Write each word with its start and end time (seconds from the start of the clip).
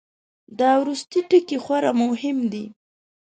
دا 0.59 0.71
وروستی 0.81 1.19
ټکی 1.29 1.57
خورا 1.63 1.91
مهم 2.03 2.37
دی. 2.51 2.65